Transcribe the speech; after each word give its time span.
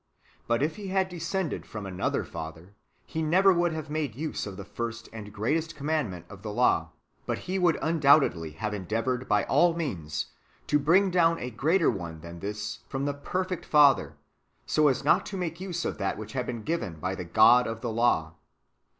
But 0.47 0.63
if 0.63 0.77
He 0.77 0.87
had 0.87 1.09
descended 1.09 1.63
from 1.63 1.85
another 1.85 2.23
Father, 2.23 2.73
He 3.05 3.21
never 3.21 3.53
would 3.53 3.71
have 3.71 3.87
made 3.91 4.15
use 4.15 4.47
of 4.47 4.57
the 4.57 4.65
first 4.65 5.07
and 5.13 5.31
greatest 5.31 5.75
commandment 5.75 6.25
of 6.27 6.41
the 6.41 6.51
law; 6.51 6.89
but 7.27 7.37
He 7.37 7.59
would 7.59 7.77
undoubtedly 7.83 8.53
have 8.53 8.73
endeavoured 8.73 9.27
by 9.29 9.43
all 9.43 9.75
means 9.75 10.31
to 10.65 10.79
bring 10.79 11.11
down 11.11 11.37
a 11.37 11.51
greater 11.51 11.91
one 11.91 12.21
than 12.21 12.39
this 12.39 12.79
from 12.89 13.05
the 13.05 13.13
perfect 13.13 13.63
Father, 13.63 14.17
so 14.65 14.87
as 14.87 15.03
not 15.03 15.23
to 15.27 15.37
make 15.37 15.59
use 15.61 15.85
of 15.85 15.99
that 15.99 16.17
which 16.17 16.33
had 16.33 16.47
been 16.47 16.63
given 16.63 16.95
by 16.99 17.13
the 17.13 17.23
God 17.23 17.67
of 17.67 17.81
the 17.81 17.91
law. 17.91 18.33